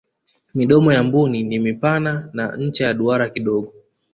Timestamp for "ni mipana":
1.43-2.29